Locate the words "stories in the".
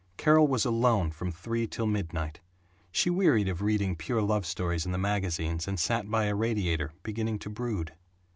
4.47-4.97